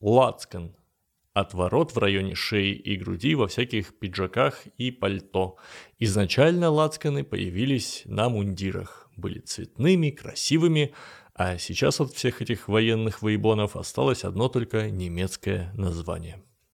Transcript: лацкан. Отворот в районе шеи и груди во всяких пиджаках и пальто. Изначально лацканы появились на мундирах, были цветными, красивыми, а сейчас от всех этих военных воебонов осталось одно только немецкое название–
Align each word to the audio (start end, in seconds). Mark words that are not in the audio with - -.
лацкан. 0.00 0.76
Отворот 1.32 1.94
в 1.94 1.98
районе 1.98 2.34
шеи 2.34 2.72
и 2.72 2.96
груди 2.96 3.34
во 3.34 3.46
всяких 3.46 3.98
пиджаках 3.98 4.66
и 4.78 4.90
пальто. 4.90 5.56
Изначально 5.98 6.70
лацканы 6.70 7.22
появились 7.22 8.02
на 8.04 8.28
мундирах, 8.28 9.08
были 9.16 9.38
цветными, 9.38 10.10
красивыми, 10.10 10.92
а 11.34 11.56
сейчас 11.58 12.00
от 12.00 12.12
всех 12.12 12.42
этих 12.42 12.68
военных 12.68 13.22
воебонов 13.22 13.76
осталось 13.76 14.24
одно 14.24 14.48
только 14.48 14.90
немецкое 14.90 15.72
название– 15.74 16.42